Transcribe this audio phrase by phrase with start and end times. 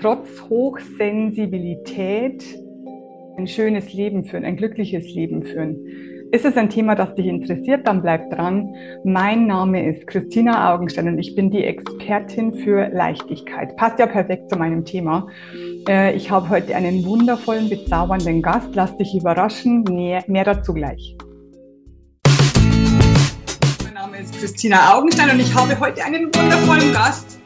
[0.00, 2.44] trotz Hochsensibilität
[3.36, 5.76] ein schönes Leben führen, ein glückliches Leben führen.
[6.32, 8.74] Ist es ein Thema, das dich interessiert, dann bleib dran.
[9.04, 13.76] Mein Name ist Christina Augenstein und ich bin die Expertin für Leichtigkeit.
[13.76, 15.28] Passt ja perfekt zu meinem Thema.
[15.88, 18.74] Äh, ich habe heute einen wundervollen, bezaubernden Gast.
[18.74, 19.84] Lass dich überraschen.
[19.84, 21.16] Mehr, mehr dazu gleich.
[23.84, 27.43] Mein Name ist Christina Augenstein und ich habe heute einen wundervollen Gast.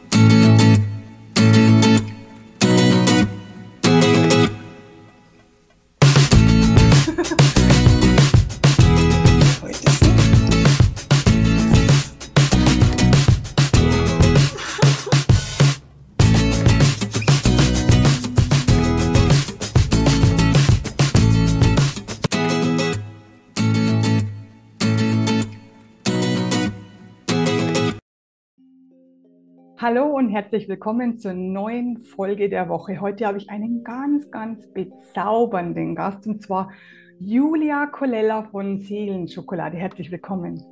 [29.90, 33.00] Hallo und herzlich willkommen zur neuen Folge der Woche.
[33.00, 36.72] Heute habe ich einen ganz, ganz bezaubernden Gast und zwar
[37.20, 39.78] Julia Colella von Seelenschokolade.
[39.78, 40.62] Herzlich willkommen.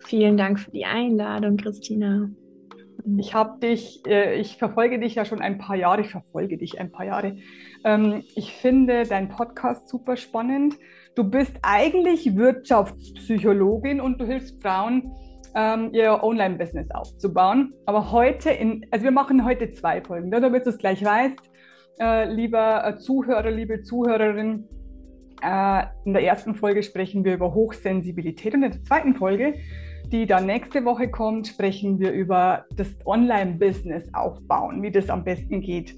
[0.00, 2.28] Vielen Dank für die Einladung, Christina.
[3.16, 6.78] Ich habe dich, äh, ich verfolge dich ja schon ein paar Jahre, ich verfolge dich
[6.78, 7.36] ein paar Jahre.
[7.84, 10.74] Ähm, ich finde deinen Podcast super spannend.
[11.14, 15.10] Du bist eigentlich Wirtschaftspsychologin und du hilfst Frauen,
[15.58, 17.74] ähm, ihr Online-Business aufzubauen.
[17.84, 21.50] Aber heute, in, also wir machen heute zwei Folgen, damit du es gleich weißt,
[22.00, 24.68] äh, lieber äh, Zuhörer, liebe Zuhörerin.
[25.42, 29.54] Äh, in der ersten Folge sprechen wir über Hochsensibilität und in der zweiten Folge,
[30.06, 35.60] die dann nächste Woche kommt, sprechen wir über das Online-Business aufbauen, wie das am besten
[35.60, 35.96] geht.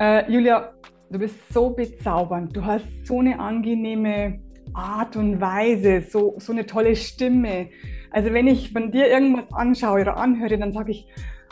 [0.00, 0.72] Äh, Julia,
[1.10, 4.40] du bist so bezaubernd, du hast so eine angenehme
[4.72, 7.68] Art und Weise, so, so eine tolle Stimme.
[8.14, 11.08] Also wenn ich von dir irgendwas anschaue oder anhöre, dann sage ich,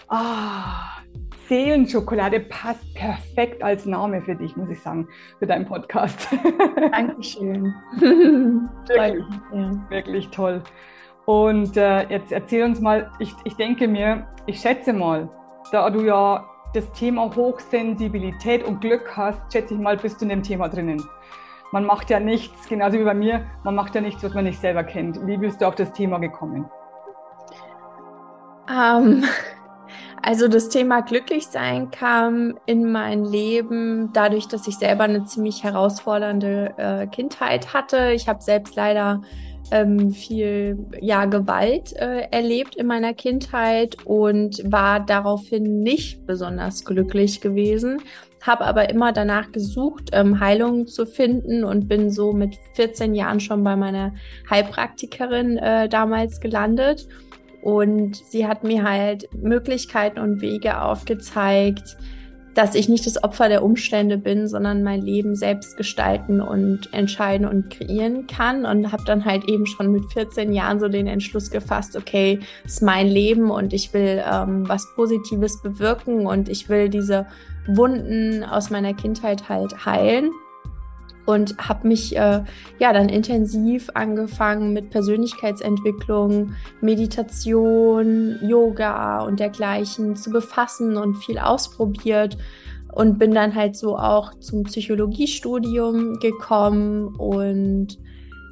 [0.06, 0.92] ah,
[1.48, 5.08] Seelenschokolade passt perfekt als Name für dich, muss ich sagen,
[5.40, 6.28] für deinen Podcast.
[6.92, 7.74] Dankeschön.
[7.98, 9.90] wirklich, ja.
[9.90, 10.62] wirklich toll.
[11.26, 15.28] Und äh, jetzt erzähl uns mal, ich, ich denke mir, ich schätze mal,
[15.72, 20.28] da du ja das Thema Hochsensibilität und Glück hast, schätze ich mal, bist du in
[20.28, 21.02] dem Thema drinnen
[21.72, 24.60] man macht ja nichts, genauso wie bei mir, man macht ja nichts, was man nicht
[24.60, 25.26] selber kennt.
[25.26, 26.70] Wie bist du auf das Thema gekommen?
[28.68, 29.24] Um, ähm,
[30.22, 36.74] also das Thema Glücklichsein kam in mein Leben dadurch, dass ich selber eine ziemlich herausfordernde
[36.76, 38.12] äh, Kindheit hatte.
[38.12, 39.22] Ich habe selbst leider
[39.70, 47.40] ähm, viel ja, Gewalt äh, erlebt in meiner Kindheit und war daraufhin nicht besonders glücklich
[47.40, 48.00] gewesen
[48.42, 53.40] habe aber immer danach gesucht, ähm, Heilung zu finden und bin so mit 14 Jahren
[53.40, 54.14] schon bei meiner
[54.50, 57.06] Heilpraktikerin äh, damals gelandet.
[57.62, 61.96] Und sie hat mir halt Möglichkeiten und Wege aufgezeigt,
[62.54, 67.46] dass ich nicht das Opfer der Umstände bin, sondern mein Leben selbst gestalten und entscheiden
[67.46, 68.66] und kreieren kann.
[68.66, 72.82] Und habe dann halt eben schon mit 14 Jahren so den Entschluss gefasst, okay, ist
[72.82, 77.26] mein Leben und ich will ähm, was Positives bewirken und ich will diese
[77.66, 80.30] Wunden aus meiner Kindheit halt heilen
[81.26, 82.42] und habe mich äh,
[82.78, 92.36] ja dann intensiv angefangen mit Persönlichkeitsentwicklung, Meditation, Yoga und dergleichen zu befassen und viel ausprobiert
[92.92, 97.98] und bin dann halt so auch zum Psychologiestudium gekommen und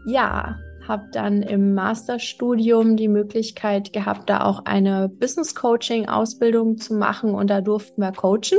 [0.07, 6.95] ja, habe dann im Masterstudium die Möglichkeit gehabt, da auch eine Business Coaching Ausbildung zu
[6.95, 8.59] machen und da durften wir coachen.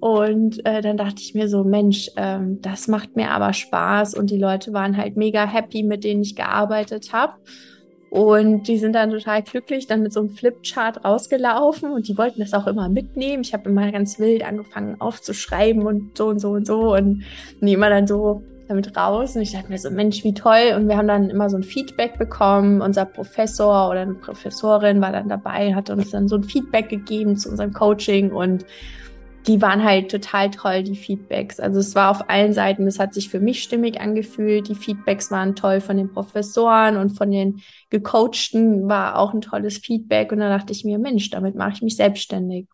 [0.00, 4.30] Und äh, dann dachte ich mir so, Mensch, ähm, das macht mir aber Spaß und
[4.30, 7.34] die Leute waren halt mega happy, mit denen ich gearbeitet habe.
[8.10, 12.40] Und die sind dann total glücklich, dann mit so einem Flipchart rausgelaufen und die wollten
[12.40, 13.42] das auch immer mitnehmen.
[13.42, 17.24] Ich habe immer ganz wild angefangen aufzuschreiben und so und so und so und
[17.60, 19.36] immer dann so damit raus.
[19.36, 20.74] Und ich dachte mir so, Mensch, wie toll.
[20.76, 22.80] Und wir haben dann immer so ein Feedback bekommen.
[22.80, 27.36] Unser Professor oder eine Professorin war dann dabei, hat uns dann so ein Feedback gegeben
[27.36, 28.64] zu unserem Coaching und
[29.46, 31.58] die waren halt total toll, die Feedbacks.
[31.58, 34.68] Also es war auf allen Seiten, das hat sich für mich stimmig angefühlt.
[34.68, 39.78] Die Feedbacks waren toll von den Professoren und von den Gecoachten war auch ein tolles
[39.78, 40.32] Feedback.
[40.32, 42.68] Und da dachte ich mir, Mensch, damit mache ich mich selbstständig.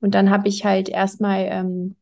[0.00, 1.96] Und dann habe ich halt erstmal ähm,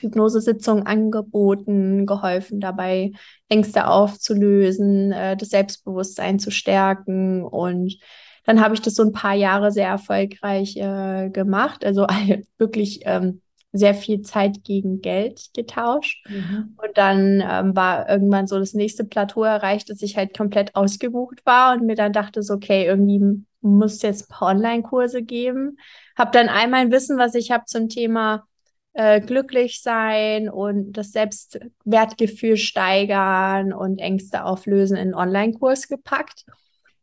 [0.00, 3.12] Hypnosesitzungen angeboten, geholfen dabei,
[3.48, 7.98] Ängste aufzulösen, äh, das Selbstbewusstsein zu stärken und
[8.44, 12.06] dann habe ich das so ein paar Jahre sehr erfolgreich äh, gemacht, also
[12.58, 13.42] wirklich ähm,
[13.78, 16.26] sehr viel Zeit gegen Geld getauscht.
[16.28, 16.76] Mhm.
[16.76, 21.40] Und dann ähm, war irgendwann so das nächste Plateau erreicht, dass ich halt komplett ausgebucht
[21.44, 25.78] war und mir dann dachte so, okay, irgendwie muss es jetzt ein paar Online-Kurse geben.
[26.16, 28.44] Habe dann all mein Wissen, was ich habe zum Thema
[28.92, 36.44] äh, glücklich sein und das Selbstwertgefühl steigern und Ängste auflösen in einen Online-Kurs gepackt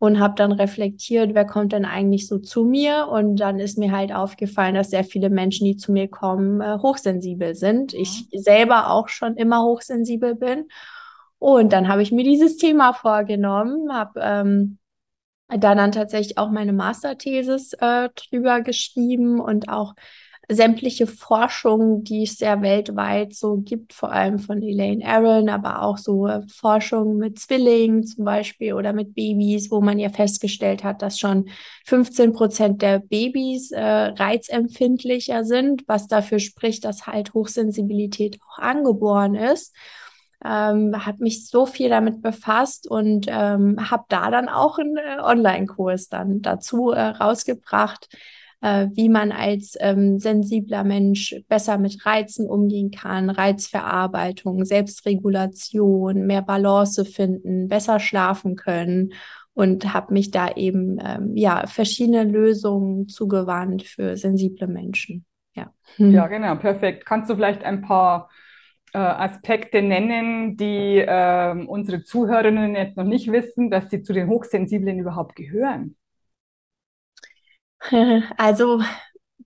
[0.05, 3.07] und habe dann reflektiert, wer kommt denn eigentlich so zu mir?
[3.09, 6.77] Und dann ist mir halt aufgefallen, dass sehr viele Menschen, die zu mir kommen, äh,
[6.77, 7.93] hochsensibel sind.
[7.93, 10.67] Ich selber auch schon immer hochsensibel bin.
[11.39, 14.77] Und dann habe ich mir dieses Thema vorgenommen, habe ähm,
[15.47, 19.93] da dann tatsächlich auch meine Masterthesis äh, drüber geschrieben und auch
[20.49, 25.97] sämtliche Forschung, die es ja weltweit so gibt, vor allem von Elaine Aron, aber auch
[25.97, 31.01] so äh, Forschung mit Zwillingen zum Beispiel oder mit Babys, wo man ja festgestellt hat,
[31.01, 31.49] dass schon
[31.85, 39.35] 15 Prozent der Babys äh, reizempfindlicher sind, was dafür spricht, dass halt Hochsensibilität auch angeboren
[39.35, 39.75] ist.
[40.43, 45.19] Ähm, habe mich so viel damit befasst und ähm, habe da dann auch einen äh,
[45.19, 48.09] Online-Kurs dann dazu äh, rausgebracht,
[48.65, 56.41] äh, wie man als ähm, sensibler Mensch besser mit Reizen umgehen kann, Reizverarbeitung, Selbstregulation, mehr
[56.41, 59.13] Balance finden, besser schlafen können
[59.53, 65.25] und habe mich da eben ähm, ja verschiedene Lösungen zugewandt für sensible Menschen.
[65.53, 65.71] Ja.
[65.97, 67.05] Ja, genau, perfekt.
[67.05, 68.31] Kannst du vielleicht ein paar
[68.93, 74.27] äh, Aspekte nennen, die äh, unsere Zuhörerinnen jetzt noch nicht wissen, dass sie zu den
[74.27, 75.95] Hochsensiblen überhaupt gehören?
[78.37, 78.81] Also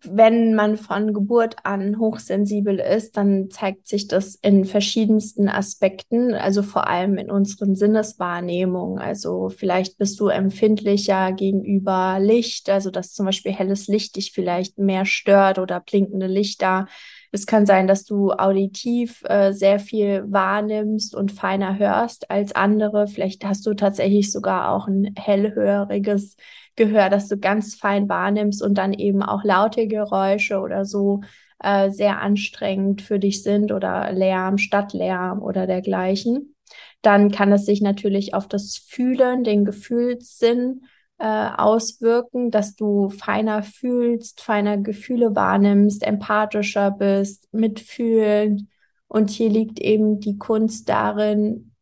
[0.01, 6.63] wenn man von Geburt an hochsensibel ist, dann zeigt sich das in verschiedensten Aspekten, also
[6.63, 8.99] vor allem in unseren Sinneswahrnehmungen.
[8.99, 14.77] Also vielleicht bist du empfindlicher gegenüber Licht, also dass zum Beispiel helles Licht dich vielleicht
[14.77, 16.87] mehr stört oder blinkende Lichter.
[17.33, 23.07] Es kann sein, dass du auditiv äh, sehr viel wahrnimmst und feiner hörst als andere.
[23.07, 26.37] Vielleicht hast du tatsächlich sogar auch ein hellhöriges
[26.79, 31.19] Gehör, dass du ganz fein wahrnimmst und dann eben auch laute Geräusche oder so
[31.61, 36.55] äh, sehr anstrengend für dich sind oder Lärm, Stadtlärm oder dergleichen.
[37.01, 40.85] Dann kann es sich natürlich auf das Fühlen, den Gefühlssinn
[41.17, 48.69] äh, auswirken, dass du feiner fühlst, feiner Gefühle wahrnimmst, empathischer bist, mitfühlen.
[49.09, 51.73] Und hier liegt eben die Kunst darin,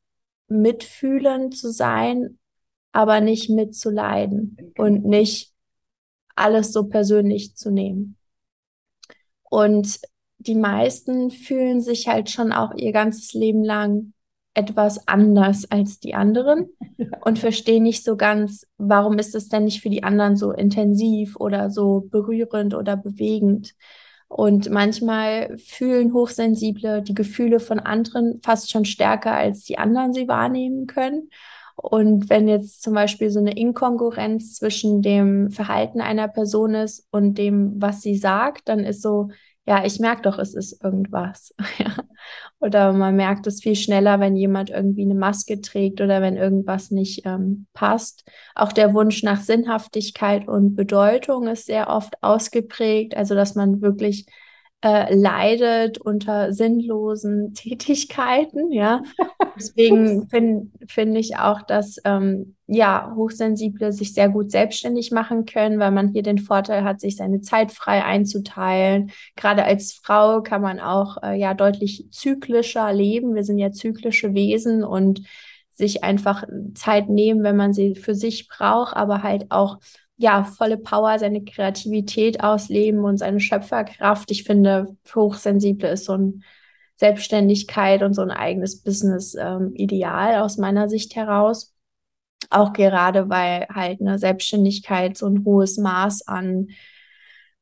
[0.47, 2.36] mitfühlend zu sein,
[2.97, 5.53] aber nicht mitzuleiden und nicht
[6.35, 8.17] alles so persönlich zu nehmen.
[9.43, 9.99] Und
[10.39, 14.13] die meisten fühlen sich halt schon auch ihr ganzes Leben lang
[14.55, 16.71] etwas anders als die anderen
[17.23, 21.35] und verstehen nicht so ganz, warum ist es denn nicht für die anderen so intensiv
[21.35, 23.75] oder so berührend oder bewegend.
[24.27, 30.27] Und manchmal fühlen Hochsensible die Gefühle von anderen fast schon stärker, als die anderen sie
[30.27, 31.29] wahrnehmen können.
[31.79, 37.37] Und wenn jetzt zum Beispiel so eine Inkongruenz zwischen dem Verhalten einer Person ist und
[37.37, 39.29] dem, was sie sagt, dann ist so,
[39.67, 41.53] ja, ich merke doch, es ist irgendwas.
[42.59, 46.89] oder man merkt es viel schneller, wenn jemand irgendwie eine Maske trägt oder wenn irgendwas
[46.89, 48.23] nicht ähm, passt.
[48.55, 54.25] Auch der Wunsch nach Sinnhaftigkeit und Bedeutung ist sehr oft ausgeprägt, also dass man wirklich
[54.81, 59.01] äh, leidet unter sinnlosen Tätigkeiten, ja.
[59.55, 65.79] Deswegen finde find ich auch, dass ähm, ja Hochsensible sich sehr gut selbstständig machen können,
[65.79, 69.11] weil man hier den Vorteil hat, sich seine Zeit frei einzuteilen.
[69.35, 73.33] Gerade als Frau kann man auch äh, ja deutlich zyklischer leben.
[73.33, 75.21] Wir sind ja zyklische Wesen und
[75.71, 76.43] sich einfach
[76.75, 79.77] Zeit nehmen, wenn man sie für sich braucht, aber halt auch
[80.17, 84.31] ja, volle Power, seine Kreativität ausleben und seine Schöpferkraft.
[84.31, 86.43] Ich finde, Hochsensible ist so ein
[86.95, 91.75] Selbstständigkeit und so ein eigenes Business ähm, ideal aus meiner Sicht heraus.
[92.49, 96.69] Auch gerade, weil halt eine Selbstständigkeit so ein hohes Maß an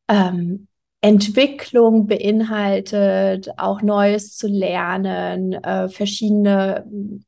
[0.07, 0.67] ähm,
[1.05, 6.83] Entwicklung beinhaltet, auch Neues zu lernen, äh, verschiedene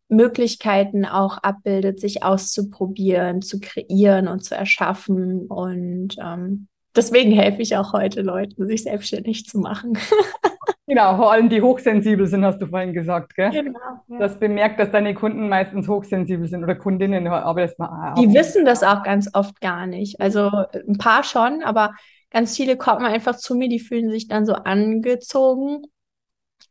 [0.10, 5.46] Möglichkeiten auch abbildet, sich auszuprobieren, zu kreieren und zu erschaffen.
[5.46, 9.96] Und ähm, deswegen helfe ich auch heute Leuten, sich selbstständig zu machen.
[10.88, 13.52] genau, vor allem die hochsensibel sind, hast du vorhin gesagt, gell?
[13.52, 13.80] Genau.
[14.08, 14.18] Ja.
[14.18, 18.16] Das bemerkt, dass deine Kunden meistens hochsensibel sind oder Kundinnen, aber das mal.
[18.16, 20.20] Die wissen das auch ganz oft gar nicht.
[20.20, 20.50] Also
[20.88, 21.92] ein paar schon, aber
[22.30, 25.84] ganz viele kommen einfach zu mir, die fühlen sich dann so angezogen.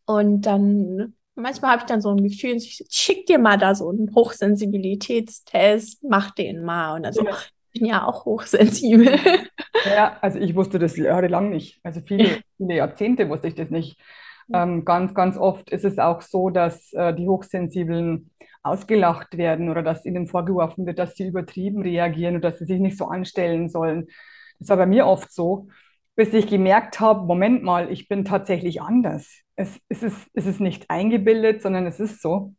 [0.04, 3.88] Und dann, manchmal habe ich dann so ein Gefühl, ich schick dir mal da so
[3.88, 6.94] einen Hochsensibilitätstest, mach den mal.
[6.94, 7.30] Und dann so, ja.
[7.30, 9.18] ich bin ja auch hochsensibel.
[9.84, 11.78] Ja, also ich wusste das jahrelang nicht.
[11.84, 14.00] Also viele, viele Jahrzehnte wusste ich das nicht.
[14.52, 18.30] Ähm, ganz, ganz oft ist es auch so, dass äh, die Hochsensiblen
[18.62, 22.80] ausgelacht werden oder dass ihnen vorgeworfen wird, dass sie übertrieben reagieren oder dass sie sich
[22.80, 24.08] nicht so anstellen sollen.
[24.58, 25.68] Das war bei mir oft so.
[26.16, 29.40] bis ich gemerkt habe, Moment mal, ich bin tatsächlich anders.
[29.56, 32.54] Es, es, ist, es ist nicht eingebildet, sondern es ist so.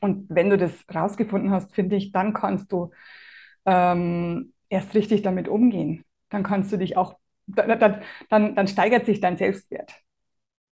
[0.00, 2.92] Und wenn du das rausgefunden hast, finde ich, dann kannst du
[3.66, 6.04] ähm, erst richtig damit umgehen.
[6.30, 9.92] Dann kannst du dich auch, dann, dann, dann steigert sich dein Selbstwert.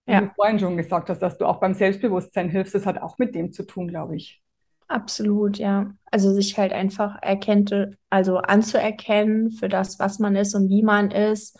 [0.06, 0.22] Ja.
[0.22, 3.18] Wie du vorhin schon gesagt hast, dass du auch beim Selbstbewusstsein hilfst, das hat auch
[3.18, 4.43] mit dem zu tun, glaube ich.
[4.88, 5.92] Absolut, ja.
[6.10, 7.74] Also sich halt einfach erkennt,
[8.10, 11.58] also anzuerkennen für das, was man ist und wie man ist,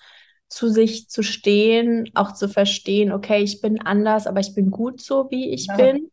[0.49, 5.01] zu sich zu stehen, auch zu verstehen, okay, ich bin anders, aber ich bin gut
[5.01, 5.77] so, wie ich ja.
[5.77, 6.11] bin.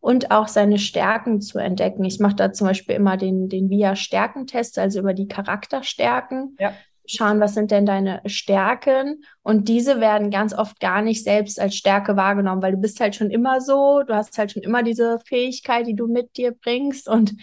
[0.00, 2.04] Und auch seine Stärken zu entdecken.
[2.04, 6.56] Ich mache da zum Beispiel immer den, den VIA-Stärkentest, also über die Charakterstärken.
[6.60, 6.74] Ja
[7.06, 9.24] schauen, was sind denn deine Stärken?
[9.42, 13.14] Und diese werden ganz oft gar nicht selbst als Stärke wahrgenommen, weil du bist halt
[13.14, 17.08] schon immer so, du hast halt schon immer diese Fähigkeit, die du mit dir bringst
[17.08, 17.34] und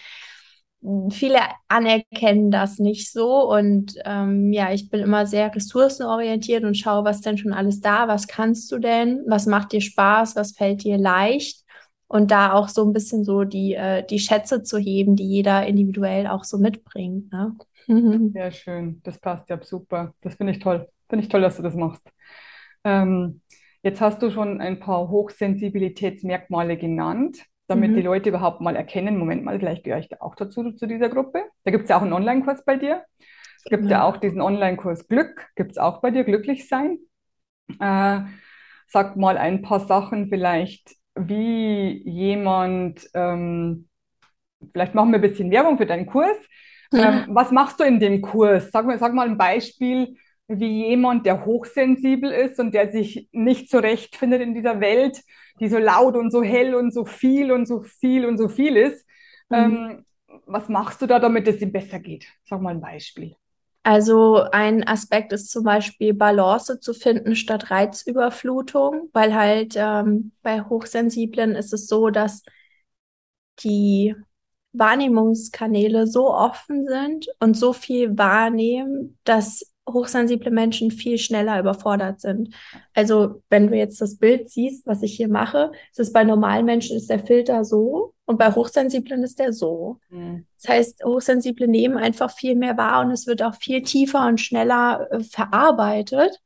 [1.11, 3.51] viele anerkennen das nicht so.
[3.51, 8.07] Und ähm, ja, ich bin immer sehr ressourcenorientiert und schaue, was denn schon alles da,
[8.07, 11.63] was kannst du denn, was macht dir Spaß, was fällt dir leicht.
[12.07, 15.65] Und da auch so ein bisschen so die, äh, die Schätze zu heben, die jeder
[15.65, 17.31] individuell auch so mitbringt.
[17.31, 17.55] Ne?
[18.33, 20.13] Sehr schön, das passt ja super.
[20.21, 20.87] Das finde ich toll.
[21.09, 22.07] Finde ich toll, dass du das machst.
[22.83, 23.41] Ähm,
[23.83, 27.95] jetzt hast du schon ein paar Hochsensibilitätsmerkmale genannt, damit mhm.
[27.95, 31.09] die Leute überhaupt mal erkennen, Moment mal, vielleicht gehöre ich da auch dazu, zu dieser
[31.09, 31.43] Gruppe.
[31.63, 33.03] Da gibt es ja auch einen Online-Kurs bei dir.
[33.57, 36.97] Es gibt ja, ja auch diesen Online-Kurs Glück, gibt es auch bei dir, glücklich sein.
[37.79, 38.21] Äh,
[38.87, 43.87] sag mal ein paar Sachen vielleicht, wie jemand, ähm,
[44.73, 46.37] vielleicht machen wir ein bisschen Werbung für deinen Kurs,
[46.93, 48.71] ähm, was machst du in dem Kurs?
[48.71, 50.15] Sag mal, sag mal ein Beispiel,
[50.47, 55.21] wie jemand, der hochsensibel ist und der sich nicht zurechtfindet in dieser Welt,
[55.59, 58.75] die so laut und so hell und so viel und so viel und so viel
[58.75, 59.05] ist.
[59.49, 59.55] Mhm.
[59.57, 60.05] Ähm,
[60.45, 62.25] was machst du da, damit es ihm besser geht?
[62.43, 63.35] Sag mal ein Beispiel.
[63.83, 70.61] Also ein Aspekt ist zum Beispiel Balance zu finden statt Reizüberflutung, weil halt ähm, bei
[70.61, 72.43] Hochsensiblen ist es so, dass
[73.63, 74.15] die
[74.73, 82.53] Wahrnehmungskanäle so offen sind und so viel wahrnehmen, dass hochsensible Menschen viel schneller überfordert sind.
[82.93, 86.65] Also wenn du jetzt das Bild siehst, was ich hier mache, ist es bei normalen
[86.65, 89.99] Menschen ist der Filter so und bei Hochsensiblen ist der so.
[90.09, 90.45] Mhm.
[90.61, 94.39] Das heißt, Hochsensible nehmen einfach viel mehr wahr und es wird auch viel tiefer und
[94.39, 96.39] schneller äh, verarbeitet.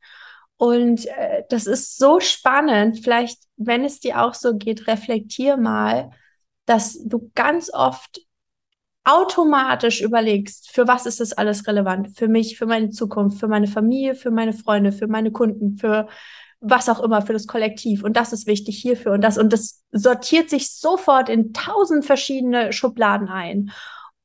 [0.58, 3.00] Und äh, das ist so spannend.
[3.03, 6.12] Vielleicht, wenn es dir auch so geht, reflektier mal,
[6.65, 8.22] dass du ganz oft
[9.03, 12.17] automatisch überlegst, für was ist das alles relevant?
[12.17, 16.07] Für mich, für meine Zukunft, für meine Familie, für meine Freunde, für meine Kunden, für
[16.60, 18.03] was auch immer, für das Kollektiv.
[18.03, 19.38] Und das ist wichtig hierfür und das.
[19.38, 23.72] Und das sortiert sich sofort in tausend verschiedene Schubladen ein.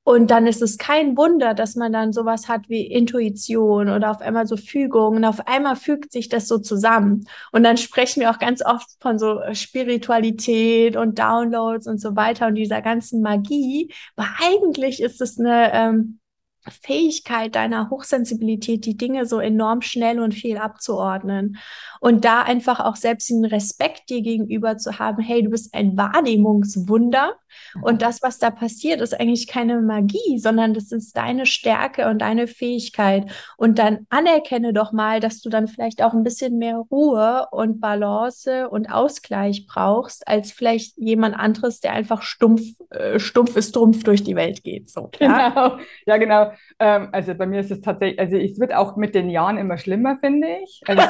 [0.03, 4.21] Und dann ist es kein Wunder, dass man dann sowas hat wie Intuition oder auf
[4.23, 7.27] einmal so Fügung und auf einmal fügt sich das so zusammen.
[7.53, 12.47] Und dann sprechen wir auch ganz oft von so Spiritualität und Downloads und so weiter
[12.47, 13.93] und dieser ganzen Magie.
[14.17, 16.21] Aber eigentlich ist es eine ähm,
[16.69, 21.59] Fähigkeit deiner Hochsensibilität, die Dinge so enorm schnell und viel abzuordnen.
[22.01, 25.97] Und da einfach auch selbst den Respekt dir gegenüber zu haben, hey, du bist ein
[25.97, 27.37] Wahrnehmungswunder.
[27.83, 32.19] Und das, was da passiert, ist eigentlich keine Magie, sondern das ist deine Stärke und
[32.19, 33.31] deine Fähigkeit.
[33.57, 37.81] Und dann anerkenne doch mal, dass du dann vielleicht auch ein bisschen mehr Ruhe und
[37.81, 44.03] Balance und Ausgleich brauchst, als vielleicht jemand anderes, der einfach stumpf, äh, stumpf ist, stumpf
[44.05, 44.91] durch die Welt geht.
[44.91, 45.49] So, ja?
[45.49, 46.53] Genau, ja, genau.
[46.79, 49.79] Ähm, also bei mir ist es tatsächlich, also es wird auch mit den Jahren immer
[49.79, 50.81] schlimmer, finde ich.
[50.87, 51.03] Also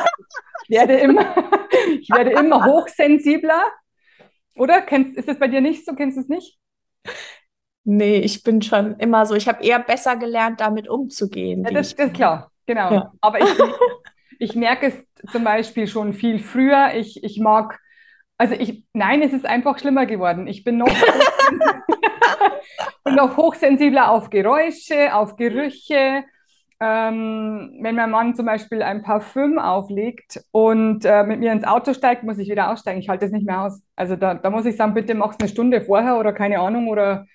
[0.65, 1.35] ich werde immer,
[2.01, 3.63] ich werde immer hochsensibler.
[4.61, 4.83] Oder?
[4.83, 5.95] Kennst, ist es bei dir nicht so?
[5.95, 6.59] Kennst du es nicht?
[7.85, 9.35] Nee, ich bin schon immer so.
[9.35, 11.65] Ich habe eher besser gelernt, damit umzugehen.
[11.65, 12.93] Ja, das, das ist klar, genau.
[12.93, 13.13] Ja.
[13.23, 13.49] Aber ich,
[14.39, 16.93] ich merke es zum Beispiel schon viel früher.
[16.95, 17.81] Ich, ich mag,
[18.37, 20.47] also ich, nein, es ist einfach schlimmer geworden.
[20.47, 20.89] Ich bin noch,
[23.05, 26.25] bin noch hochsensibler auf Geräusche, auf Gerüche
[26.81, 31.93] ähm, wenn mein Mann zum Beispiel ein Parfüm auflegt und äh, mit mir ins Auto
[31.95, 33.01] steigt, muss ich wieder aussteigen.
[33.01, 33.83] Ich halte das nicht mehr aus.
[33.97, 36.89] Also da, da muss ich sagen, bitte mach es eine Stunde vorher oder keine Ahnung
[36.89, 37.27] oder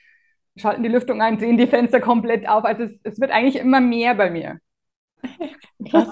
[0.57, 2.65] schalten die Lüftung ein, drehen die Fenster komplett auf.
[2.65, 4.59] Also es, es wird eigentlich immer mehr bei mir.
[5.89, 6.07] Krass.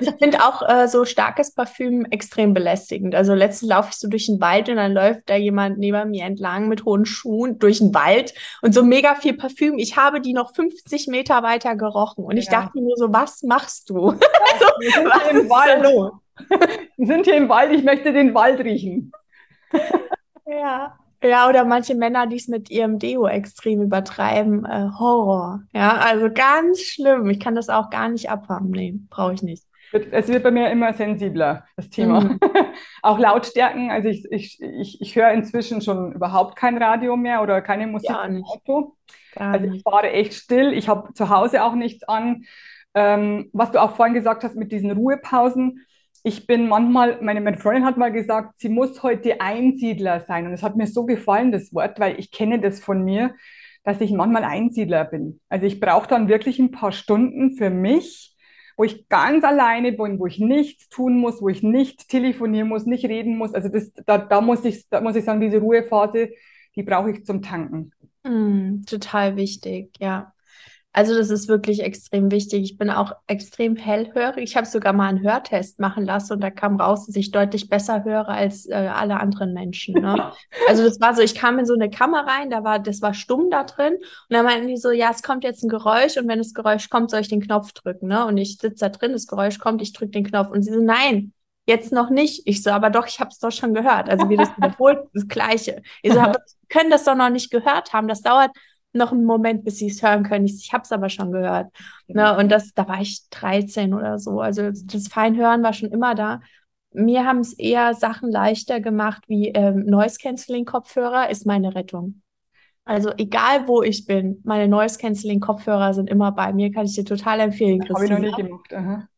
[0.00, 3.14] Ich finde auch äh, so starkes Parfüm extrem belästigend.
[3.14, 6.24] Also letztens laufe ich so durch den Wald und dann läuft da jemand neben mir
[6.24, 9.78] entlang mit hohen Schuhen durch den Wald und so mega viel Parfüm.
[9.78, 12.62] Ich habe die noch 50 Meter weiter gerochen und ich ja.
[12.62, 14.08] dachte mir so, was machst du?
[14.08, 14.20] also,
[15.04, 15.82] was ist Wald.
[15.82, 16.12] los?
[16.96, 19.12] Wir sind hier im Wald, ich möchte den Wald riechen.
[20.46, 20.98] ja.
[21.22, 25.62] Ja, oder manche Männer, die es mit ihrem Deo extrem übertreiben, äh, Horror.
[25.72, 27.30] Ja, also ganz schlimm.
[27.30, 28.70] Ich kann das auch gar nicht abhaben.
[28.70, 29.64] Nee, brauche ich nicht.
[29.92, 32.20] Es wird bei mir immer sensibler, das Thema.
[32.20, 32.40] Mhm.
[33.02, 33.90] Auch Lautstärken.
[33.90, 38.10] Also ich, ich, ich, ich höre inzwischen schon überhaupt kein Radio mehr oder keine Musik
[38.10, 38.96] ja, im Auto.
[39.36, 40.72] also ich fahre echt still.
[40.72, 42.44] Ich habe zu Hause auch nichts an.
[42.94, 45.84] Ähm, was du auch vorhin gesagt hast mit diesen Ruhepausen.
[46.22, 50.46] Ich bin manchmal, meine, meine Freundin hat mal gesagt, sie muss heute Einsiedler sein.
[50.46, 53.34] Und es hat mir so gefallen, das Wort, weil ich kenne das von mir,
[53.84, 55.40] dass ich manchmal Einsiedler bin.
[55.48, 58.32] Also ich brauche dann wirklich ein paar Stunden für mich
[58.76, 62.86] wo ich ganz alleine bin, wo ich nichts tun muss, wo ich nicht telefonieren muss,
[62.86, 63.54] nicht reden muss.
[63.54, 66.30] Also das, da, da, muss ich, da muss ich sagen, diese Ruhephase,
[66.74, 67.92] die brauche ich zum Tanken.
[68.24, 70.32] Mm, total wichtig, ja.
[70.94, 72.62] Also das ist wirklich extrem wichtig.
[72.62, 74.44] Ich bin auch extrem hellhörig.
[74.44, 77.70] Ich habe sogar mal einen Hörtest machen lassen und da kam raus, dass ich deutlich
[77.70, 79.94] besser höre als äh, alle anderen Menschen.
[79.94, 80.32] Ne?
[80.68, 83.14] also das war so, ich kam in so eine Kammer rein, da war, das war
[83.14, 86.28] stumm da drin und dann meinten die so, ja, es kommt jetzt ein Geräusch und
[86.28, 88.08] wenn das Geräusch kommt, soll ich den Knopf drücken.
[88.08, 88.26] Ne?
[88.26, 90.80] Und ich sitze da drin, das Geräusch kommt, ich drücke den Knopf und sie so,
[90.80, 91.32] nein,
[91.66, 92.42] jetzt noch nicht.
[92.46, 94.10] Ich so, aber doch, ich habe es doch schon gehört.
[94.10, 95.82] Also wie das wiederholt, das Gleiche.
[96.02, 98.08] Ich so, aber können das doch noch nicht gehört haben.
[98.08, 98.50] Das dauert
[98.92, 100.44] noch einen Moment, bis sie es hören können.
[100.44, 101.72] Ich, ich habe es aber schon gehört.
[102.08, 102.36] Ne?
[102.36, 104.40] Und das, da war ich 13 oder so.
[104.40, 106.40] Also das Feinhören war schon immer da.
[106.92, 112.22] Mir haben es eher Sachen leichter gemacht, wie ähm, Noise Cancelling Kopfhörer ist meine Rettung.
[112.84, 116.70] Also egal wo ich bin, meine Noise Cancelling Kopfhörer sind immer bei mir.
[116.70, 118.74] Kann ich dir total empfehlen, Habe ich noch nicht gemacht.
[118.74, 119.08] Aha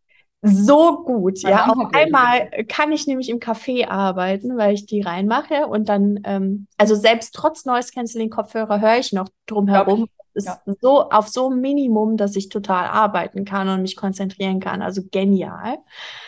[0.44, 1.40] so gut.
[1.42, 6.20] ja, auf einmal kann ich nämlich im Café arbeiten, weil ich die reinmache und dann,
[6.24, 10.08] ähm, also selbst trotz Noise Cancelling Kopfhörer höre ich noch drumherum.
[10.36, 10.60] Ist ja.
[10.80, 14.82] so auf so Minimum, dass ich total arbeiten kann und mich konzentrieren kann.
[14.82, 15.78] Also genial.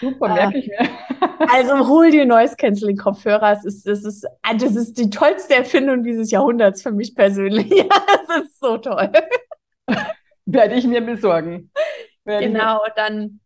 [0.01, 0.79] Super, merke äh, ich mir.
[1.53, 3.53] also hol dir Noise Cancelling Kopfhörer.
[3.53, 7.69] Es ist, das ist, äh, das ist die tollste Erfindung dieses Jahrhunderts für mich persönlich.
[8.29, 9.11] das ist so toll.
[10.47, 11.73] Werde ich mir besorgen.
[12.25, 13.41] Werde genau, dann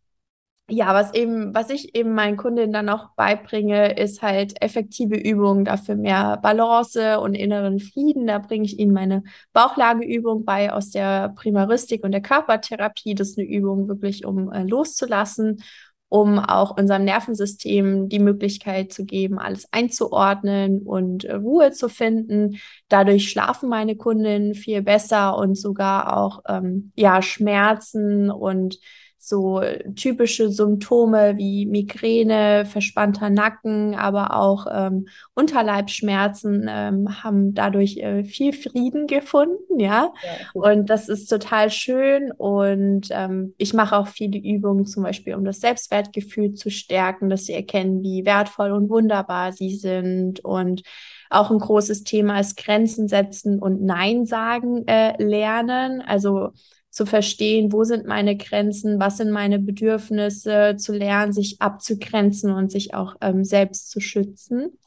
[0.71, 5.65] ja, was eben, was ich eben meinen Kundinnen dann auch beibringe, ist halt effektive Übungen,
[5.65, 8.25] dafür mehr Balance und inneren Frieden.
[8.27, 13.15] Da bringe ich ihnen meine Bauchlageübung bei aus der Primaristik und der Körpertherapie.
[13.15, 15.61] Das ist eine Übung wirklich, um äh, loszulassen,
[16.07, 22.61] um auch unserem Nervensystem die Möglichkeit zu geben, alles einzuordnen und äh, Ruhe zu finden.
[22.87, 28.79] Dadurch schlafen meine Kundinnen viel besser und sogar auch ähm, ja Schmerzen und
[29.23, 29.61] so
[29.95, 38.51] typische Symptome wie Migräne, verspannter Nacken, aber auch ähm, Unterleibsschmerzen ähm, haben dadurch äh, viel
[38.51, 40.11] Frieden gefunden, ja.
[40.23, 42.31] ja und das ist total schön.
[42.31, 47.45] Und ähm, ich mache auch viele Übungen, zum Beispiel, um das Selbstwertgefühl zu stärken, dass
[47.45, 50.43] sie erkennen, wie wertvoll und wunderbar sie sind.
[50.43, 50.81] Und
[51.29, 56.01] auch ein großes Thema ist Grenzen setzen und Nein sagen äh, lernen.
[56.01, 56.53] Also
[56.91, 62.71] zu verstehen, wo sind meine Grenzen, was sind meine Bedürfnisse, zu lernen, sich abzugrenzen und
[62.71, 64.77] sich auch ähm, selbst zu schützen.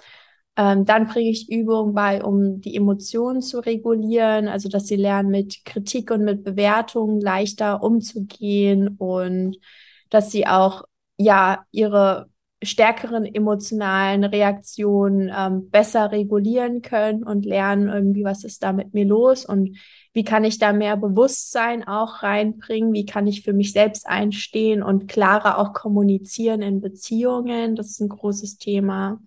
[0.56, 5.30] Ähm, dann bringe ich Übungen bei, um die Emotionen zu regulieren, also dass sie lernen,
[5.30, 9.56] mit Kritik und mit Bewertungen leichter umzugehen und
[10.10, 10.84] dass sie auch
[11.16, 12.28] ja ihre
[12.62, 19.06] stärkeren emotionalen Reaktionen ähm, besser regulieren können und lernen irgendwie, was ist da mit mir
[19.06, 19.76] los und
[20.14, 24.82] wie kann ich da mehr Bewusstsein auch reinbringen, wie kann ich für mich selbst einstehen
[24.82, 29.20] und klarer auch kommunizieren in Beziehungen, das ist ein großes Thema.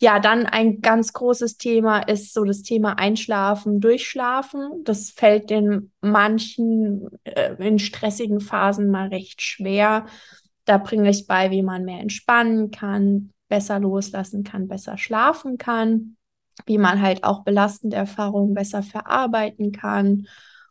[0.00, 4.84] Ja, dann ein ganz großes Thema ist so das Thema Einschlafen, Durchschlafen.
[4.84, 10.06] Das fällt den manchen äh, in stressigen Phasen mal recht schwer.
[10.66, 16.17] Da bringe ich bei, wie man mehr entspannen kann, besser loslassen kann, besser schlafen kann,
[16.66, 20.26] wie man halt auch belastende Erfahrungen besser verarbeiten kann.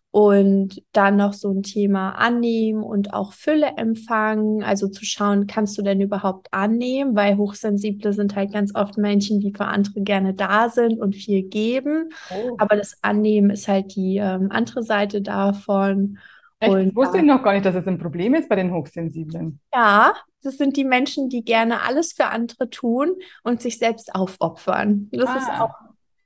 [0.10, 4.64] Und dann noch so ein Thema annehmen und auch Fülle empfangen.
[4.64, 7.16] Also zu schauen, kannst du denn überhaupt annehmen?
[7.16, 11.44] Weil Hochsensible sind halt ganz oft Menschen, die für andere gerne da sind und viel
[11.44, 12.10] geben.
[12.32, 12.56] Oh.
[12.58, 16.18] Aber das Annehmen ist halt die ähm, andere Seite davon.
[16.60, 16.72] Echt?
[16.72, 19.60] Und, wusste ich noch gar nicht, dass es ein Problem ist bei den Hochsensiblen.
[19.74, 25.10] Ja, das sind die Menschen, die gerne alles für andere tun und sich selbst aufopfern.
[25.12, 25.38] Das ah.
[25.38, 25.76] ist auch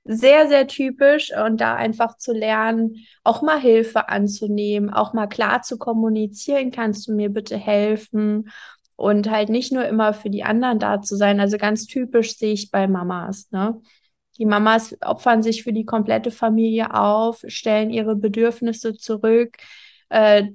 [0.04, 5.62] sehr, sehr typisch und da einfach zu lernen, auch mal Hilfe anzunehmen, auch mal klar
[5.62, 8.50] zu kommunizieren, kannst du mir bitte helfen
[8.96, 11.40] und halt nicht nur immer für die anderen da zu sein.
[11.40, 13.80] Also ganz typisch sehe ich bei Mamas, ne?
[14.38, 19.58] Die Mamas opfern sich für die komplette Familie auf, stellen ihre Bedürfnisse zurück,
[20.12, 20.50] äh,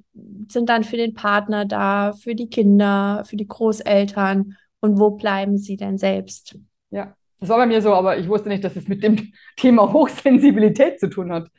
[0.47, 4.55] sind dann für den Partner da, für die Kinder, für die Großeltern.
[4.79, 6.57] Und wo bleiben sie denn selbst?
[6.91, 9.91] Ja, das war bei mir so, aber ich wusste nicht, dass es mit dem Thema
[9.91, 11.49] Hochsensibilität zu tun hat.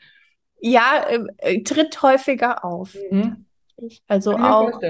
[0.61, 2.97] Ja, äh, äh tritt häufiger auf.
[3.11, 3.47] Mhm.
[4.07, 4.81] Also auch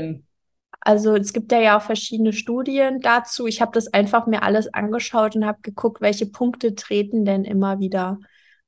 [0.80, 3.46] Also es gibt ja, ja auch verschiedene Studien dazu.
[3.46, 7.80] Ich habe das einfach mir alles angeschaut und habe geguckt, welche Punkte treten denn immer
[7.80, 8.18] wieder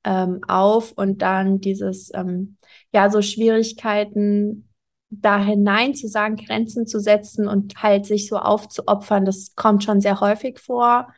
[0.04, 2.56] ähm, auf und dann dieses, ähm,
[2.92, 4.68] ja, so Schwierigkeiten
[5.10, 10.00] da hinein zu sagen, Grenzen zu setzen und halt sich so aufzuopfern, das kommt schon
[10.00, 11.08] sehr häufig vor.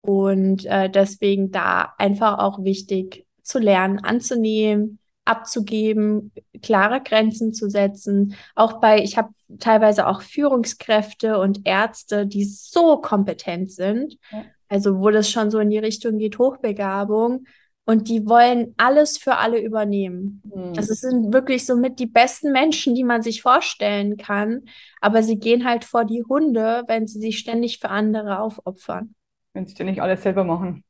[0.00, 8.34] Und äh, deswegen da einfach auch wichtig zu lernen, anzunehmen, abzugeben, klare Grenzen zu setzen.
[8.54, 14.16] Auch bei, ich habe teilweise auch Führungskräfte und Ärzte, die so kompetent sind.
[14.30, 14.44] Ja.
[14.68, 17.44] Also wo das schon so in die Richtung geht, Hochbegabung.
[17.88, 20.42] Und die wollen alles für alle übernehmen.
[20.44, 20.74] Mhm.
[20.74, 24.62] Das sind wirklich somit die besten Menschen, die man sich vorstellen kann.
[25.00, 29.14] Aber sie gehen halt vor die Hunde, wenn sie sich ständig für andere aufopfern.
[29.54, 30.82] Wenn sie ständig alles selber machen.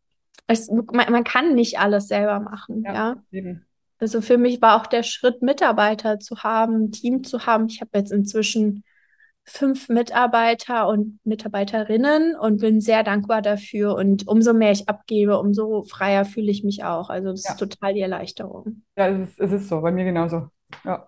[0.47, 3.21] Es, man, man, kann nicht alles selber machen, ja.
[3.31, 3.57] ja?
[3.99, 7.67] Also für mich war auch der Schritt, Mitarbeiter zu haben, ein Team zu haben.
[7.67, 8.85] Ich habe jetzt inzwischen
[9.47, 13.95] fünf Mitarbeiter und Mitarbeiterinnen und bin sehr dankbar dafür.
[13.95, 17.09] Und umso mehr ich abgebe, umso freier fühle ich mich auch.
[17.09, 17.53] Also das ja.
[17.53, 18.83] ist total die Erleichterung.
[18.97, 20.49] Ja, es ist, es ist so, bei mir genauso.
[20.85, 21.07] Ja.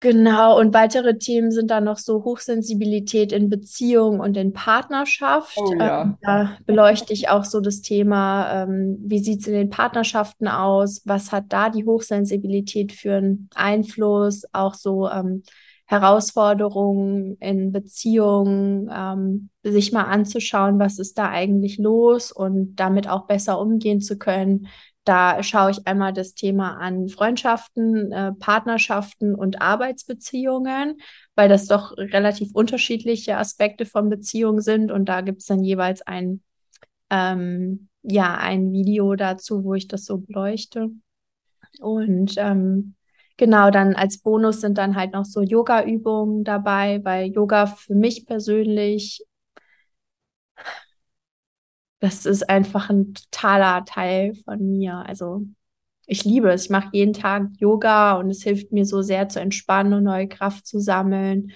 [0.00, 5.56] Genau, und weitere Themen sind dann noch so Hochsensibilität in Beziehung und in Partnerschaft.
[5.56, 6.02] Oh, ja.
[6.02, 10.46] ähm, da beleuchte ich auch so das Thema, ähm, wie sieht es in den Partnerschaften
[10.46, 15.42] aus, was hat da die Hochsensibilität für einen Einfluss, auch so ähm,
[15.86, 23.26] Herausforderungen in Beziehungen, ähm, sich mal anzuschauen, was ist da eigentlich los und damit auch
[23.26, 24.68] besser umgehen zu können.
[25.04, 30.96] Da schaue ich einmal das Thema an Freundschaften, äh, Partnerschaften und Arbeitsbeziehungen,
[31.34, 34.90] weil das doch relativ unterschiedliche Aspekte von Beziehungen sind.
[34.90, 36.42] Und da gibt es dann jeweils ein,
[37.10, 40.90] ähm, ja, ein Video dazu, wo ich das so beleuchte.
[41.80, 42.94] Und ähm,
[43.36, 48.26] Genau, dann als Bonus sind dann halt noch so Yoga-Übungen dabei, weil Yoga für mich
[48.26, 49.24] persönlich,
[52.00, 54.96] das ist einfach ein totaler Teil von mir.
[55.06, 55.42] Also
[56.06, 56.64] ich liebe es.
[56.66, 60.28] Ich mache jeden Tag Yoga und es hilft mir so sehr zu entspannen und neue
[60.28, 61.52] Kraft zu sammeln.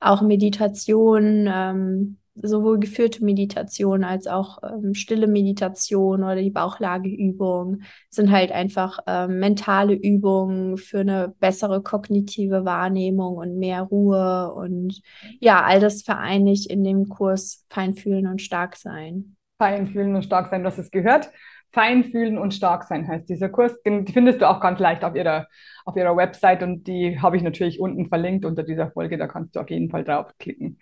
[0.00, 1.48] Auch Meditation.
[1.52, 9.00] Ähm, sowohl geführte Meditation als auch ähm, stille Meditation oder die Bauchlageübung sind halt einfach
[9.06, 15.00] ähm, mentale Übungen für eine bessere kognitive Wahrnehmung und mehr Ruhe und
[15.40, 19.36] ja, all das vereine ich in dem Kurs Feinfühlen und Starksein.
[19.58, 21.30] Feinfühlen und Starksein, das ist gehört.
[21.70, 23.74] Feinfühlen und Starksein heißt dieser Kurs.
[23.82, 25.48] Die findest du auch ganz leicht auf ihrer,
[25.84, 29.18] auf ihrer Website und die habe ich natürlich unten verlinkt unter dieser Folge.
[29.18, 30.78] Da kannst du auf jeden Fall draufklicken.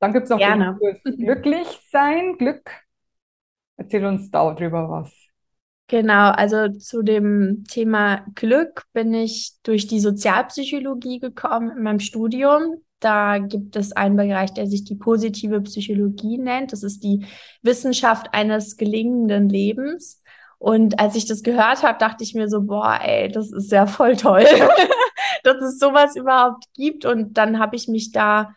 [0.00, 0.78] Dann gibt es noch Gerne.
[1.04, 2.70] den Glücklich sein, Glück.
[3.76, 5.12] Erzähl uns darüber was.
[5.88, 12.82] Genau, also zu dem Thema Glück bin ich durch die Sozialpsychologie gekommen in meinem Studium.
[13.00, 16.72] Da gibt es einen Bereich, der sich die positive Psychologie nennt.
[16.72, 17.24] Das ist die
[17.62, 20.22] Wissenschaft eines gelingenden Lebens.
[20.58, 23.86] Und als ich das gehört habe, dachte ich mir so, boah, ey, das ist ja
[23.86, 24.44] voll toll,
[25.44, 27.06] dass es sowas überhaupt gibt.
[27.06, 28.54] Und dann habe ich mich da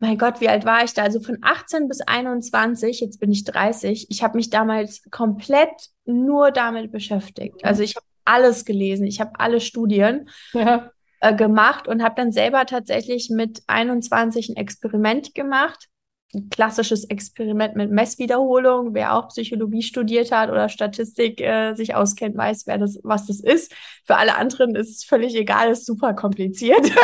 [0.00, 1.02] mein Gott, wie alt war ich da?
[1.02, 4.06] Also von 18 bis 21, jetzt bin ich 30.
[4.08, 5.70] Ich habe mich damals komplett
[6.06, 7.62] nur damit beschäftigt.
[7.64, 10.90] Also ich habe alles gelesen, ich habe alle Studien ja.
[11.20, 15.88] äh, gemacht und habe dann selber tatsächlich mit 21 ein Experiment gemacht.
[16.32, 18.94] Ein klassisches Experiment mit Messwiederholung.
[18.94, 23.40] Wer auch Psychologie studiert hat oder Statistik äh, sich auskennt, weiß, wer das, was das
[23.40, 23.74] ist.
[24.06, 26.90] Für alle anderen ist es völlig egal, ist super kompliziert.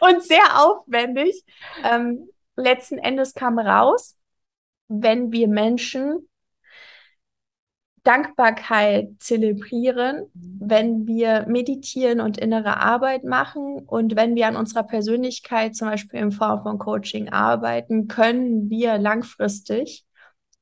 [0.14, 1.44] und sehr aufwendig.
[1.84, 4.16] Ähm, letzten Endes kam raus,
[4.88, 6.28] wenn wir Menschen
[8.02, 15.76] Dankbarkeit zelebrieren, wenn wir meditieren und innere Arbeit machen und wenn wir an unserer Persönlichkeit
[15.76, 20.06] zum Beispiel in Form von Coaching arbeiten, können wir langfristig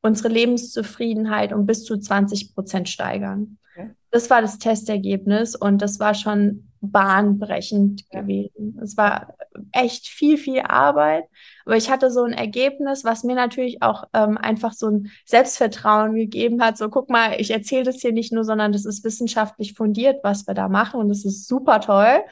[0.03, 3.59] unsere Lebenszufriedenheit um bis zu 20 Prozent steigern.
[3.73, 3.91] Okay.
[4.11, 8.21] Das war das Testergebnis und das war schon bahnbrechend ja.
[8.21, 8.79] gewesen.
[8.83, 9.35] Es war
[9.73, 11.25] echt viel, viel Arbeit,
[11.65, 16.15] aber ich hatte so ein Ergebnis, was mir natürlich auch ähm, einfach so ein Selbstvertrauen
[16.15, 16.77] gegeben hat.
[16.79, 20.47] So, guck mal, ich erzähle das hier nicht nur, sondern das ist wissenschaftlich fundiert, was
[20.47, 22.23] wir da machen und das ist super toll.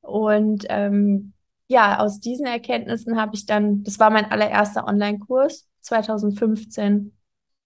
[0.00, 1.32] Und ähm,
[1.68, 7.12] ja, aus diesen Erkenntnissen habe ich dann, das war mein allererster Online-Kurs 2015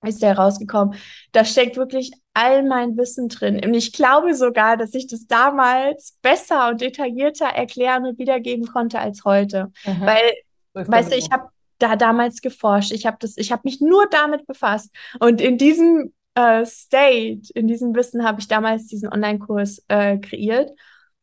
[0.07, 0.95] ist der rausgekommen.
[1.33, 3.61] Da steckt wirklich all mein Wissen drin.
[3.65, 8.99] Und ich glaube sogar, dass ich das damals besser und detaillierter erklären und wiedergeben konnte
[8.99, 9.73] als heute.
[9.85, 10.07] Mhm.
[10.07, 10.33] Weil,
[10.75, 12.93] weißt du, ich habe da damals geforscht.
[12.93, 14.91] Ich habe das, ich habe mich nur damit befasst.
[15.21, 20.71] Und in diesem äh, State, in diesem Wissen habe ich damals diesen Online-Kurs äh, kreiert.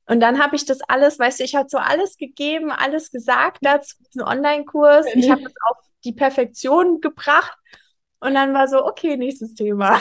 [0.05, 3.59] Und dann habe ich das alles, weißt du, ich habe so alles gegeben, alles gesagt
[3.61, 5.05] dazu, diesen Online-Kurs.
[5.15, 7.57] Ich habe es auf die Perfektion gebracht.
[8.23, 9.99] Und dann war so, okay, nächstes Thema.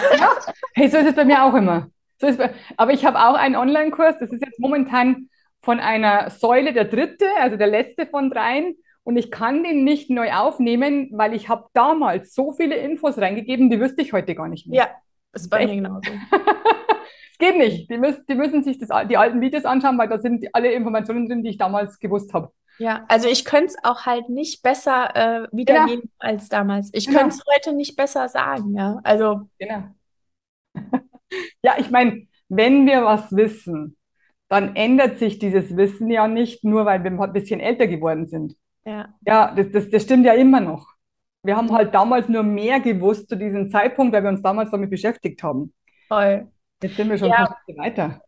[0.75, 1.89] Hey, so ist es bei mir auch immer.
[2.19, 5.29] So ist bei, aber ich habe auch einen Online-Kurs, das ist jetzt momentan
[5.61, 8.77] von einer Säule der dritte, also der letzte von dreien.
[9.03, 13.71] Und ich kann den nicht neu aufnehmen, weil ich habe damals so viele Infos reingegeben,
[13.71, 14.79] die wüsste ich heute gar nicht mehr.
[14.79, 14.91] Ja,
[15.33, 16.01] das ist bei mir genauso.
[17.33, 17.91] Es geht nicht.
[17.91, 21.27] Die müssen, die müssen sich das, die alten Videos anschauen, weil da sind alle Informationen
[21.27, 22.53] drin, die ich damals gewusst habe.
[22.79, 26.13] Ja, also ich könnte es auch halt nicht besser äh, wiedergeben genau.
[26.19, 26.91] als damals.
[26.93, 27.21] Ich genau.
[27.21, 29.01] könnte es heute nicht besser sagen, ja.
[29.05, 29.49] Also.
[29.59, 29.85] Genau.
[31.63, 33.97] ja, ich meine, wenn wir was wissen,
[34.49, 38.55] dann ändert sich dieses Wissen ja nicht nur, weil wir ein bisschen älter geworden sind.
[38.85, 39.15] Ja.
[39.27, 40.87] Ja, das, das, das stimmt ja immer noch.
[41.43, 44.91] Wir haben halt damals nur mehr gewusst zu diesem Zeitpunkt, weil wir uns damals damit
[44.91, 45.73] beschäftigt haben.
[46.09, 46.49] Toll.
[46.83, 47.57] Jetzt sind wir schon ja.
[47.77, 48.21] weiter.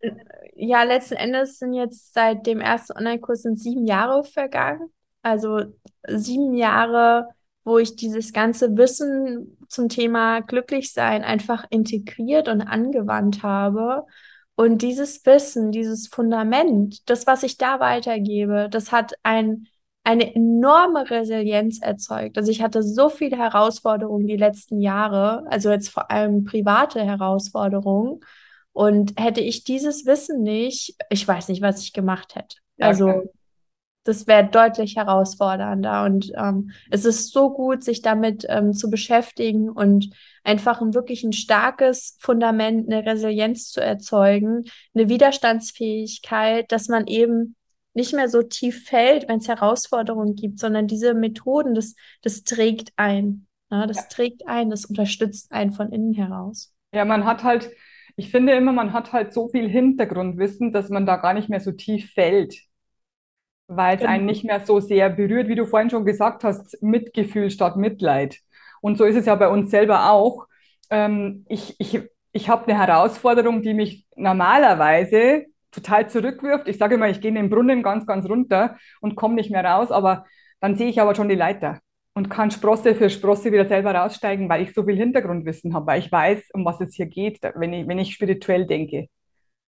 [0.56, 4.88] Ja, letzten Endes sind jetzt seit dem ersten Online-Kurs sieben Jahre vergangen.
[5.22, 5.62] Also
[6.06, 7.28] sieben Jahre,
[7.64, 14.04] wo ich dieses ganze Wissen zum Thema Glücklichsein einfach integriert und angewandt habe.
[14.54, 19.66] Und dieses Wissen, dieses Fundament, das, was ich da weitergebe, das hat ein,
[20.04, 22.38] eine enorme Resilienz erzeugt.
[22.38, 28.20] Also ich hatte so viele Herausforderungen die letzten Jahre, also jetzt vor allem private Herausforderungen.
[28.74, 32.56] Und hätte ich dieses Wissen nicht, ich weiß nicht, was ich gemacht hätte.
[32.76, 33.22] Ja, also
[34.02, 36.04] das wäre deutlich herausfordernder.
[36.04, 40.10] Und ähm, es ist so gut, sich damit ähm, zu beschäftigen und
[40.42, 47.56] einfach ein wirklich ein starkes Fundament, eine Resilienz zu erzeugen, eine Widerstandsfähigkeit, dass man eben
[47.94, 52.92] nicht mehr so tief fällt, wenn es Herausforderungen gibt, sondern diese Methoden, das, das trägt
[52.96, 53.46] ein.
[53.70, 54.02] Ja, das ja.
[54.10, 56.72] trägt ein, das unterstützt einen von innen heraus.
[56.92, 57.70] Ja, man hat halt
[58.16, 61.60] ich finde immer, man hat halt so viel Hintergrundwissen, dass man da gar nicht mehr
[61.60, 62.56] so tief fällt,
[63.66, 64.12] weil es genau.
[64.12, 68.38] einen nicht mehr so sehr berührt, wie du vorhin schon gesagt hast, Mitgefühl statt Mitleid.
[68.80, 70.46] Und so ist es ja bei uns selber auch.
[70.90, 72.00] Ähm, ich ich,
[72.32, 76.68] ich habe eine Herausforderung, die mich normalerweise total zurückwirft.
[76.68, 79.64] Ich sage immer, ich gehe in den Brunnen ganz, ganz runter und komme nicht mehr
[79.64, 80.26] raus, aber
[80.60, 81.80] dann sehe ich aber schon die Leiter
[82.14, 86.00] und kann Sprosse für Sprosse wieder selber raussteigen, weil ich so viel Hintergrundwissen habe, weil
[86.00, 89.08] ich weiß, um was es hier geht, wenn ich, wenn ich spirituell denke.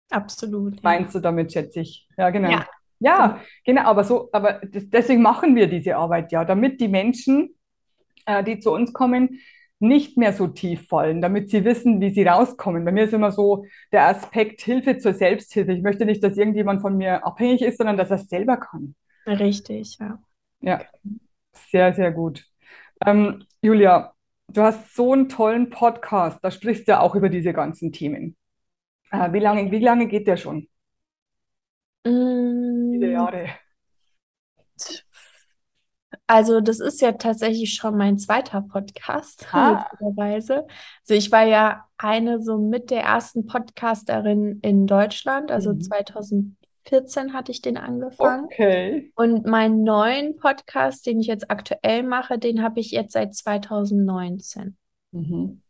[0.10, 0.82] Absolut.
[0.84, 1.20] Meinst ja.
[1.20, 2.08] du damit, schätze ich?
[2.18, 2.52] Ja, genau.
[2.52, 2.68] Ja,
[3.00, 3.82] ja genau.
[3.82, 7.56] Aber so, aber das, deswegen machen wir diese Arbeit ja, damit die Menschen,
[8.26, 9.40] äh, die zu uns kommen,
[9.80, 12.86] nicht mehr so tief fallen, damit sie wissen, wie sie rauskommen.
[12.86, 15.72] Bei mir ist immer so der Aspekt Hilfe zur Selbsthilfe.
[15.74, 18.96] Ich möchte nicht, dass irgendjemand von mir abhängig ist, sondern dass er es selber kann.
[19.28, 20.20] Richtig, ja.
[20.62, 20.82] Ja.
[21.70, 22.46] Sehr, sehr gut.
[23.06, 24.14] Ähm, Julia,
[24.48, 28.36] du hast so einen tollen Podcast, da sprichst du ja auch über diese ganzen Themen.
[29.12, 30.68] Äh, wie lange, wie lange geht der schon?
[32.06, 32.94] Mm.
[32.94, 33.50] Viele Jahre.
[36.26, 39.90] Also das ist ja tatsächlich schon mein zweiter Podcast, ah.
[40.18, 40.64] Also
[41.08, 45.82] ich war ja eine so mit der ersten Podcasterin in Deutschland, also mhm.
[45.82, 46.56] 2000,
[46.88, 48.46] 14 hatte ich den angefangen.
[48.46, 49.12] Okay.
[49.16, 54.78] Und meinen neuen Podcast, den ich jetzt aktuell mache, den habe ich jetzt seit 2019.
[55.12, 55.62] Mhm.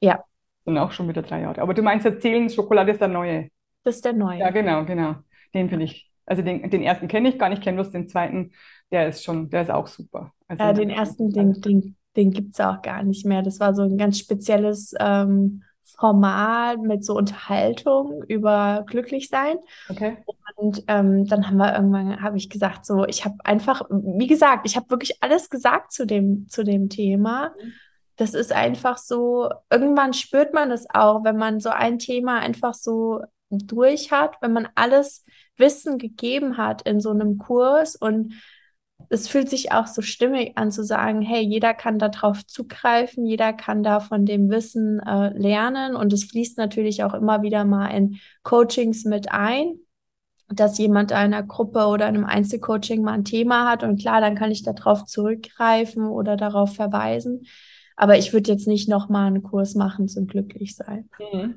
[0.00, 0.24] Ja.
[0.64, 1.60] Und auch schon wieder drei Jahre.
[1.60, 3.48] Aber du meinst, erzählen, Schokolade ist der neue.
[3.84, 4.38] Das ist der neue.
[4.38, 5.16] Ja, genau, genau.
[5.54, 6.10] Den finde ich.
[6.24, 8.52] Also den, den ersten kenne ich gar nicht, kenne bloß den zweiten.
[8.90, 10.32] Der ist schon, der ist auch super.
[10.46, 13.42] Also ja, den ersten, den, den, den gibt es auch gar nicht mehr.
[13.42, 15.64] Das war so ein ganz spezielles ähm,
[15.98, 19.58] Format mit so Unterhaltung über Glücklichsein.
[19.88, 20.18] Okay.
[20.56, 24.66] Und ähm, dann haben wir irgendwann, habe ich gesagt, so, ich habe einfach, wie gesagt,
[24.66, 27.48] ich habe wirklich alles gesagt zu dem, zu dem Thema.
[27.48, 27.72] Mhm.
[28.16, 32.74] Das ist einfach so, irgendwann spürt man das auch, wenn man so ein Thema einfach
[32.74, 35.24] so durch hat, wenn man alles
[35.56, 38.34] Wissen gegeben hat in so einem Kurs und
[39.08, 43.52] es fühlt sich auch so stimmig an zu sagen, hey, jeder kann darauf zugreifen, jeder
[43.52, 47.88] kann da von dem Wissen äh, lernen und es fließt natürlich auch immer wieder mal
[47.88, 49.74] in Coachings mit ein,
[50.48, 54.50] dass jemand einer Gruppe oder einem Einzelcoaching mal ein Thema hat und klar, dann kann
[54.50, 57.46] ich darauf zurückgreifen oder darauf verweisen.
[57.96, 61.08] Aber ich würde jetzt nicht nochmal einen Kurs machen zum Glücklichsein.
[61.32, 61.56] Mhm.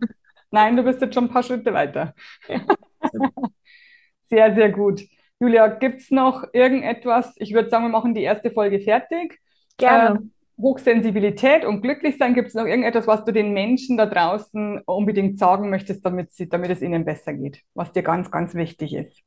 [0.52, 2.14] Nein, du bist jetzt schon ein paar Schritte weiter.
[4.30, 5.02] sehr, sehr gut.
[5.40, 7.34] Julia, gibt es noch irgendetwas?
[7.38, 9.40] Ich würde sagen, wir machen die erste Folge fertig.
[9.78, 10.20] Gerne.
[10.20, 15.38] Ähm, Hochsensibilität und Glücklichsein, gibt es noch irgendetwas, was du den Menschen da draußen unbedingt
[15.38, 19.22] sagen möchtest, damit, sie, damit es ihnen besser geht, was dir ganz, ganz wichtig ist?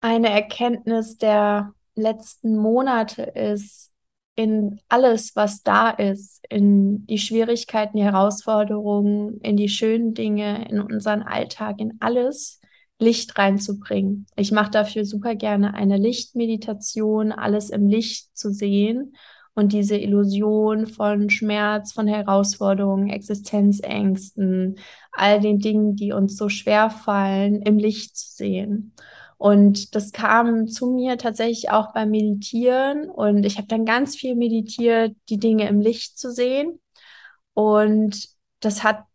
[0.00, 3.92] Eine Erkenntnis der letzten Monate ist,
[4.38, 10.80] in alles, was da ist, in die Schwierigkeiten, die Herausforderungen, in die schönen Dinge, in
[10.80, 12.57] unseren Alltag, in alles,
[12.98, 14.26] Licht reinzubringen.
[14.36, 19.14] Ich mache dafür super gerne eine Lichtmeditation, alles im Licht zu sehen
[19.54, 24.76] und diese Illusion von Schmerz, von Herausforderungen, Existenzängsten,
[25.10, 28.94] all den Dingen, die uns so schwer fallen, im Licht zu sehen.
[29.36, 33.08] Und das kam zu mir tatsächlich auch beim Meditieren.
[33.08, 36.80] Und ich habe dann ganz viel meditiert, die Dinge im Licht zu sehen.
[37.54, 38.28] Und
[38.60, 39.07] das hat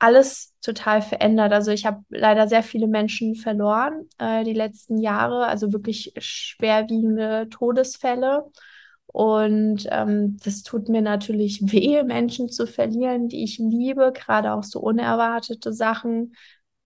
[0.00, 1.52] alles total verändert.
[1.52, 7.48] Also ich habe leider sehr viele Menschen verloren äh, die letzten Jahre, also wirklich schwerwiegende
[7.50, 8.44] Todesfälle.
[9.06, 14.64] Und ähm, das tut mir natürlich weh, Menschen zu verlieren, die ich liebe, gerade auch
[14.64, 16.34] so unerwartete Sachen,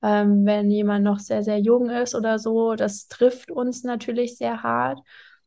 [0.03, 2.74] ähm, wenn jemand noch sehr, sehr jung ist oder so.
[2.74, 5.00] Das trifft uns natürlich sehr hart.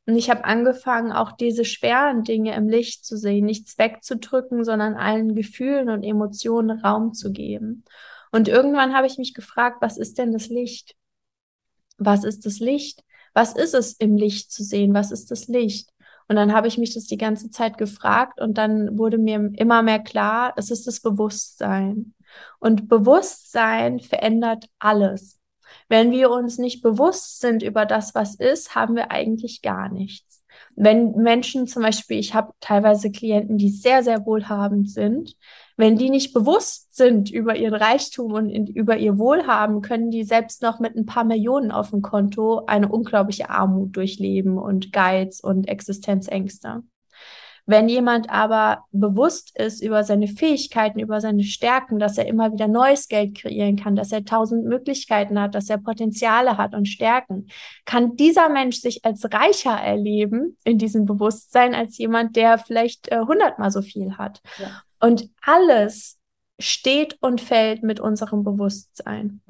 [0.08, 4.96] Und ich habe angefangen, auch diese schweren Dinge im Licht zu sehen, nichts wegzudrücken, sondern
[4.96, 7.84] allen Gefühlen und Emotionen Raum zu geben.
[8.32, 10.96] Und irgendwann habe ich mich gefragt, was ist denn das Licht?
[11.98, 13.04] Was ist das Licht?
[13.34, 14.94] Was ist es im Licht zu sehen?
[14.94, 15.90] Was ist das Licht?
[16.30, 19.82] Und dann habe ich mich das die ganze Zeit gefragt und dann wurde mir immer
[19.82, 22.14] mehr klar, es ist das Bewusstsein.
[22.60, 25.38] Und Bewusstsein verändert alles.
[25.90, 30.44] Wenn wir uns nicht bewusst sind über das, was ist, haben wir eigentlich gar nichts.
[30.76, 35.36] Wenn Menschen zum Beispiel, ich habe teilweise Klienten, die sehr, sehr wohlhabend sind,
[35.76, 40.24] wenn die nicht bewusst sind über ihren Reichtum und in, über ihr Wohlhaben, können die
[40.24, 45.40] selbst noch mit ein paar Millionen auf dem Konto eine unglaubliche Armut durchleben und Geiz
[45.40, 46.84] und Existenzängste.
[47.70, 52.70] Wenn jemand aber bewusst ist über seine Fähigkeiten, über seine Stärken, dass er immer wieder
[52.70, 57.48] neues Geld kreieren kann, dass er tausend Möglichkeiten hat, dass er Potenziale hat und Stärken,
[57.84, 63.20] kann dieser Mensch sich als reicher erleben in diesem Bewusstsein als jemand, der vielleicht äh,
[63.20, 64.42] hundertmal so viel hat.
[64.60, 64.82] Ja.
[65.02, 66.20] Und alles
[66.60, 69.42] steht und fällt mit unserem Bewusstsein.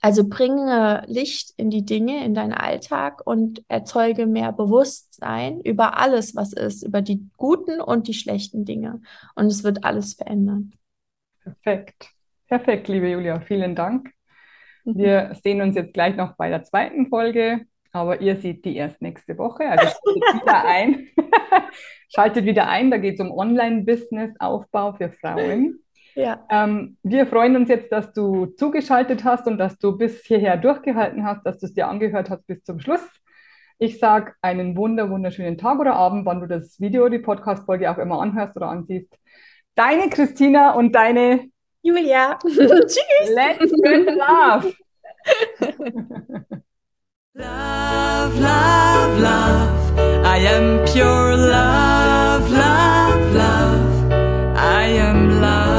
[0.00, 6.36] Also bringe Licht in die Dinge, in deinen Alltag und erzeuge mehr Bewusstsein über alles,
[6.36, 9.00] was ist, über die guten und die schlechten Dinge.
[9.34, 10.72] Und es wird alles verändern.
[11.42, 12.10] Perfekt.
[12.46, 13.40] Perfekt, liebe Julia.
[13.40, 14.12] Vielen Dank.
[14.84, 14.98] Mhm.
[14.98, 19.02] Wir sehen uns jetzt gleich noch bei der zweiten Folge, aber ihr seht die erst
[19.02, 19.68] nächste Woche.
[19.68, 21.08] Also schaltet wieder ein.
[22.14, 25.80] schaltet wieder ein, da geht es um Online-Business-Aufbau für Frauen.
[26.14, 26.44] Ja.
[26.50, 31.24] Ähm, wir freuen uns jetzt, dass du zugeschaltet hast und dass du bis hierher durchgehalten
[31.24, 33.06] hast, dass du es dir angehört hast bis zum Schluss.
[33.78, 37.98] Ich sage einen wunder, wunderschönen Tag oder Abend, wann du das Video, die Podcast-Folge auch
[37.98, 39.16] immer anhörst oder ansiehst.
[39.74, 41.48] Deine Christina und deine
[41.82, 42.38] Julia.
[42.46, 43.30] Tschüss.
[43.34, 44.74] Let's spread love.
[47.34, 49.80] love, love, love.
[50.26, 54.12] I am pure love, love, love.
[54.56, 55.69] I am love.